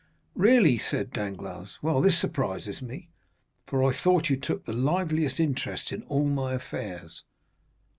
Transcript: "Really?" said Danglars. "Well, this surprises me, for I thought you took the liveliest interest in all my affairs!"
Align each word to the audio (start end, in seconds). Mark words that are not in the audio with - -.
"Really?" 0.33 0.79
said 0.79 1.11
Danglars. 1.13 1.77
"Well, 1.83 2.01
this 2.01 2.17
surprises 2.19 2.81
me, 2.81 3.11
for 3.67 3.83
I 3.83 3.95
thought 3.95 4.31
you 4.31 4.35
took 4.35 4.65
the 4.65 4.73
liveliest 4.73 5.39
interest 5.39 5.91
in 5.91 6.01
all 6.05 6.25
my 6.25 6.53
affairs!" 6.55 7.23